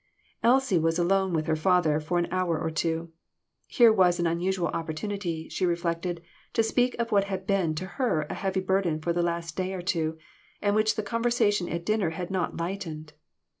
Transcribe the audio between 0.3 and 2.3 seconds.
Elsie was alone with her father for an